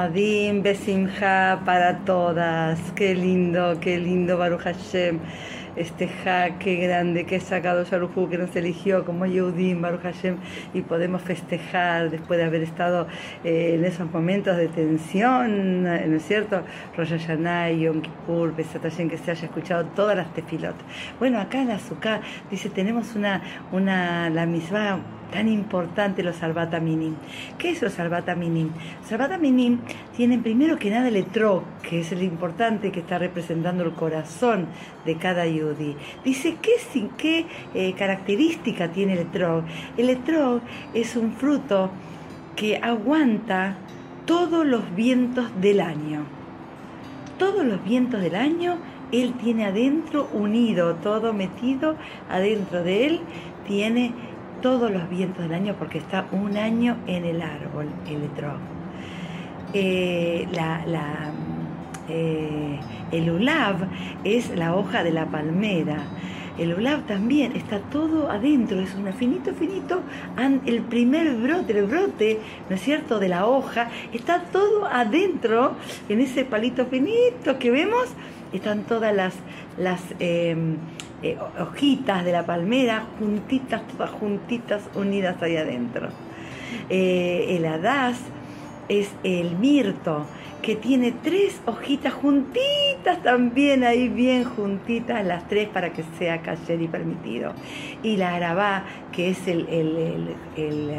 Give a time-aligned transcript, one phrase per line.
[0.00, 2.80] Moadim, Besimha para todas.
[2.96, 5.18] Qué lindo, qué lindo Baruch Hashem.
[5.76, 10.38] Este ja, qué grande, qué sacado Sharuhu que nos eligió como Yehudim, Baruch Hashem,
[10.72, 13.08] y podemos festejar después de haber estado
[13.44, 16.62] eh, en esos momentos de tensión, ¿no es cierto?
[16.96, 20.76] Rosh Hashanah, Yom Kippur, que se haya escuchado todas las tefilot.
[21.18, 27.14] Bueno, acá en Azúcar dice, tenemos una, una, la misma tan importante los Salvata Minim.
[27.58, 28.70] ¿Qué es los Salvata Minim?
[29.04, 29.78] Salvata Minim
[30.16, 34.66] tienen primero que nada el etrog, que es el importante que está representando el corazón
[35.04, 35.96] de cada yudí.
[36.24, 36.72] Dice, ¿qué,
[37.16, 39.64] qué eh, característica tiene el etrog?
[39.96, 40.60] El etrog
[40.94, 41.90] es un fruto
[42.56, 43.76] que aguanta
[44.26, 46.24] todos los vientos del año.
[47.38, 48.78] Todos los vientos del año
[49.12, 51.96] él tiene adentro unido, todo metido
[52.28, 53.20] adentro de él,
[53.66, 54.12] tiene
[54.60, 58.58] todos los vientos del año porque está un año en el árbol, el etrog.
[59.72, 60.48] Eh,
[62.08, 62.80] eh,
[63.12, 63.88] el ulav
[64.24, 66.04] es la hoja de la palmera.
[66.58, 70.02] El ulav también está todo adentro, es un finito, finito.
[70.66, 75.76] El primer brote, el brote, ¿no es cierto?, de la hoja, está todo adentro,
[76.08, 78.08] en ese palito finito que vemos,
[78.52, 79.34] están todas las,
[79.78, 80.56] las eh,
[81.22, 86.08] eh, hojitas de la palmera juntitas, todas juntitas, unidas ahí adentro.
[86.88, 88.18] Eh, el hadas
[88.88, 90.26] es el mirto,
[90.62, 96.82] que tiene tres hojitas juntitas también, ahí bien juntitas las tres para que sea cayer
[96.82, 97.52] y permitido.
[98.02, 100.90] Y la arabá, que es el, el, el, el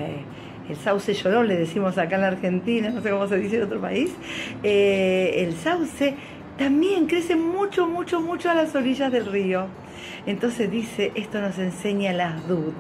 [0.70, 3.64] el sauce llorón, le decimos acá en la Argentina, no sé cómo se dice en
[3.64, 4.12] otro país,
[4.64, 6.16] eh, el sauce
[6.58, 9.66] también crece mucho, mucho, mucho a las orillas del río.
[10.26, 12.74] Entonces dice, esto nos enseña el Ahdud.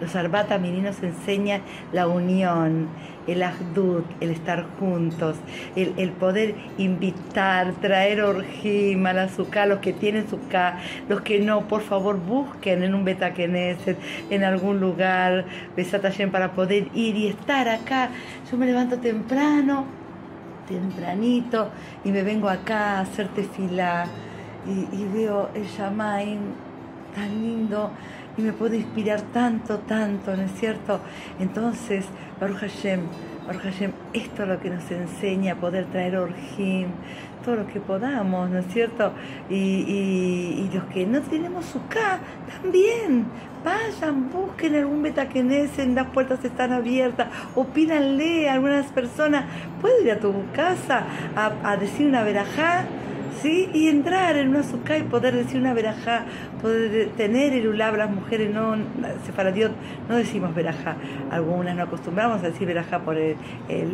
[0.00, 2.88] Los Arbata nos enseñan la unión,
[3.28, 5.36] el Ahdud, el estar juntos,
[5.76, 10.78] el, poder invitar, traer orjim al azúcar, los que tienen azúcar,
[11.08, 13.96] los que no, por favor busquen en un betaqueneset,
[14.30, 15.44] en algún lugar,
[15.76, 18.10] Besatayen, para poder ir y estar acá.
[18.50, 19.86] Yo me levanto temprano,
[20.66, 21.70] tempranito,
[22.04, 24.06] y me vengo acá a hacerte fila
[24.66, 26.40] y, veo el Shamaim
[27.14, 27.90] tan lindo
[28.36, 31.00] y me puede inspirar tanto, tanto, ¿no es cierto?
[31.38, 32.06] Entonces,
[32.40, 33.00] Baruch Hashem,
[33.46, 36.88] Baruch Hashem, esto es lo que nos enseña poder traer Orjim,
[37.44, 39.12] todo lo que podamos, ¿no es cierto?
[39.48, 42.18] Y, los que no tenemos suká,
[42.60, 43.26] también,
[43.64, 49.44] vayan, busquen algún betaquenesen, las puertas están abiertas, o pídanle a algunas personas,
[49.80, 51.04] ¿puedo ir a tu casa
[51.36, 52.86] a, a decir una verajá?
[53.44, 53.68] ¿Sí?
[53.74, 56.24] Y entrar en una azúcar y poder decir una verajá,
[56.62, 58.74] poder tener el ulab, las mujeres no,
[59.26, 59.70] sefaradiot,
[60.08, 60.96] no decimos verajá,
[61.30, 63.36] algunas no acostumbramos a decir verajá por el,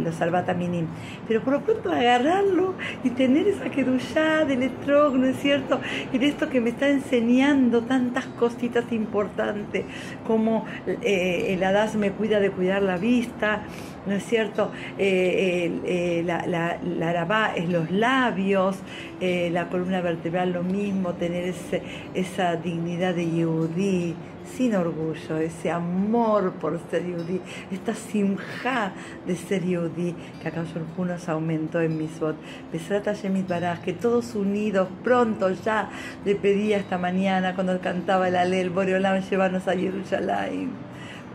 [0.05, 0.87] los salvata minim,
[1.27, 5.81] pero por lo pronto agarrarlo y tener esa quedullá del etrog, ¿no es cierto?
[6.13, 9.85] Y de esto que me está enseñando tantas cositas importantes,
[10.29, 13.63] como eh, el hadas me cuida de cuidar la vista,
[14.07, 14.71] ¿no es cierto?
[14.99, 18.79] Eh, eh, la, la, la arabá es los labios,
[19.21, 21.83] eh, la columna vertebral lo mismo, tener ese,
[22.15, 24.15] esa dignidad de Yehudi,
[24.57, 27.41] sin orgullo, ese amor por ser Yehudi,
[27.71, 28.93] esta simja
[29.27, 30.65] de ser Yehudi, que acá
[30.97, 32.37] nos aumentó en Misbot.
[32.73, 35.91] Besrata Shemit Baraj, que todos unidos, pronto ya,
[36.25, 40.90] le pedía esta mañana cuando cantaba el Alel, Boreolam, llévanos a Jerusalén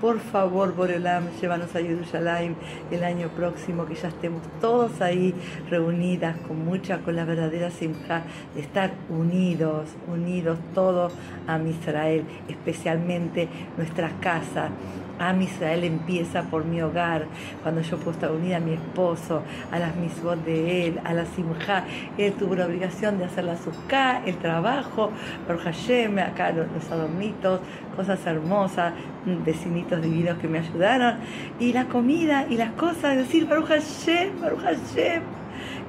[0.06, 2.54] por favor, Boreolam, llévanos a Yerushalayim
[2.92, 5.34] el año próximo, que ya estemos todos ahí
[5.68, 8.22] reunidas con mucha, con la verdadera simja,
[8.54, 11.12] de estar unidos, unidos todos
[11.48, 14.70] a Israel, especialmente nuestras casas
[15.18, 17.26] Am Israel empieza por mi hogar,
[17.64, 21.26] cuando yo puedo estar unida a mi esposo, a las misbot de él, a la
[21.26, 21.86] simja.
[22.18, 25.12] Él tuvo la obligación de hacer la suká, el trabajo,
[25.48, 27.62] por Hashem, acá los, adornitos,
[27.96, 28.94] cosas hermosas,
[29.26, 31.17] vecinitos divinos que me ayudaron,
[31.59, 35.24] y la comida y las cosas, decir Baruch Hashem, Baruch Hashem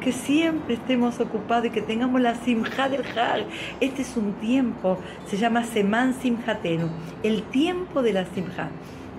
[0.00, 3.44] que siempre estemos ocupados y que tengamos la simja del Hag.
[3.80, 6.90] Este es un tiempo, se llama Seman Simhatenu,
[7.22, 8.68] el tiempo de la simja.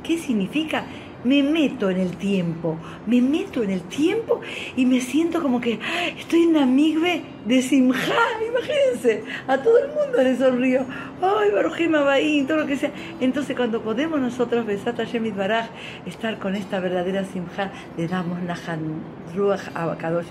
[0.03, 0.85] ¿Qué significa?
[1.23, 2.77] Me meto en el tiempo,
[3.07, 4.39] me meto en el tiempo
[4.75, 5.79] y me siento como que
[6.17, 8.13] estoy en una migbe de simja,
[8.47, 10.85] imagínense, a todo el mundo le sonrío,
[11.21, 12.91] ay, Barujima Baín, todo lo que sea.
[13.19, 15.67] Entonces cuando podemos nosotros, Besata Shemit Baraj,
[16.05, 19.01] estar con esta verdadera simja, le damos Nahan
[19.35, 20.27] Ruach a Kadosh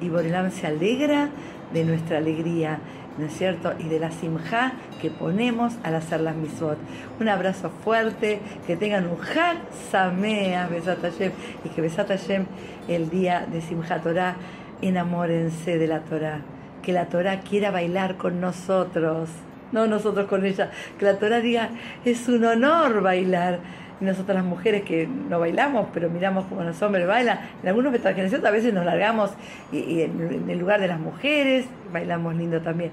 [0.00, 1.28] y Borelam se alegra
[1.72, 2.80] de nuestra alegría
[3.18, 3.72] ¿no es cierto?
[3.78, 6.78] Y de la simja que ponemos al hacer las misot.
[7.20, 9.58] Un abrazo fuerte, que tengan un Hag
[9.90, 11.32] Samea, Besat Hashem,
[11.64, 12.46] y que Besat Hashem,
[12.86, 14.36] el día de Simchat Torah,
[14.80, 16.40] enamórense de la Torah.
[16.82, 19.28] Que la Torah quiera bailar con nosotros,
[19.72, 20.70] no nosotros con ella.
[20.98, 21.70] Que la Torah diga,
[22.04, 23.58] es un honor bailar
[24.00, 27.92] y nosotras las mujeres que no bailamos, pero miramos como los hombres bailan, en algunos
[27.92, 29.32] generación a veces nos largamos
[29.72, 32.92] y, en, el lugar de las mujeres, bailamos lindo también.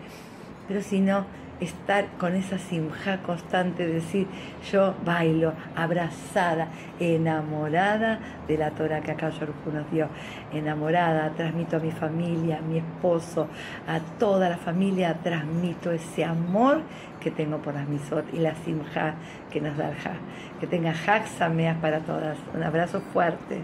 [0.68, 1.26] Pero si no,
[1.60, 4.28] estar con esa simja constante, decir,
[4.72, 6.68] yo bailo abrazada,
[7.00, 10.08] enamorada de la Torah que acá Yorujú nos dio,
[10.54, 13.48] enamorada, transmito a mi familia, a mi esposo,
[13.88, 16.82] a toda la familia, transmito ese amor
[17.22, 19.16] que tengo por las misot y la simja
[19.52, 20.14] que nos da el ja.
[20.60, 20.94] Que tenga
[21.38, 22.38] sameas para todas.
[22.54, 23.62] Un abrazo fuerte.